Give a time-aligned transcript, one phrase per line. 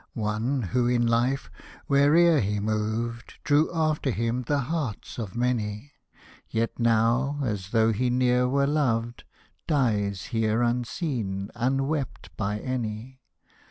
[0.15, 1.51] One who in life
[1.85, 5.91] where'er he moved, Drew after him the hearts of many;
[6.49, 9.25] Yet now, as though he ne'er were loved.
[9.67, 13.21] Dies here unseen, unwept by any